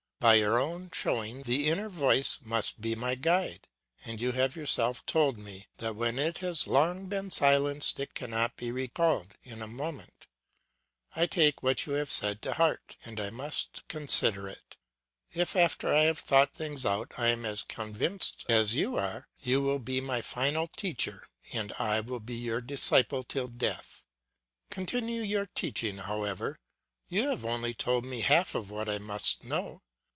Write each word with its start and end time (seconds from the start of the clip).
By 0.19 0.35
your 0.35 0.59
own 0.59 0.91
showing, 0.93 1.41
the 1.41 1.67
inner 1.67 1.89
voice 1.89 2.37
must 2.43 2.79
be 2.79 2.93
my 2.93 3.15
guide, 3.15 3.67
and 4.05 4.21
you 4.21 4.33
have 4.33 4.55
yourself 4.55 5.03
told 5.07 5.39
me 5.39 5.65
that 5.77 5.95
when 5.95 6.19
it 6.19 6.37
has 6.37 6.67
long 6.67 7.07
been 7.07 7.31
silenced 7.31 7.99
it 7.99 8.13
cannot 8.13 8.55
be 8.55 8.71
recalled 8.71 9.33
in 9.43 9.63
a 9.63 9.67
moment. 9.67 10.27
I 11.15 11.25
take 11.25 11.63
what 11.63 11.87
you 11.87 11.93
have 11.93 12.11
said 12.11 12.43
to 12.43 12.53
heart, 12.53 12.97
and 13.03 13.19
I 13.19 13.31
must 13.31 13.81
consider 13.87 14.47
it. 14.47 14.77
If 15.33 15.55
after 15.55 15.91
I 15.91 16.03
have 16.03 16.19
thought 16.19 16.53
things 16.53 16.85
out, 16.85 17.13
I 17.17 17.29
am 17.29 17.43
as 17.43 17.63
convinced 17.63 18.45
as 18.47 18.75
you 18.75 18.97
are, 18.97 19.27
you 19.41 19.63
will 19.63 19.79
be 19.79 20.01
my 20.01 20.21
final 20.21 20.67
teacher, 20.67 21.25
and 21.51 21.73
I 21.79 21.99
will 21.99 22.19
be 22.19 22.35
your 22.35 22.61
disciple 22.61 23.23
till 23.23 23.47
death. 23.47 24.05
Continue 24.69 25.23
your 25.23 25.47
teaching 25.47 25.97
however; 25.97 26.59
you 27.09 27.27
have 27.29 27.43
only 27.43 27.73
told 27.73 28.05
me 28.05 28.21
half 28.21 28.53
what 28.53 28.87
I 28.87 28.99
must 28.99 29.45
know. 29.45 29.81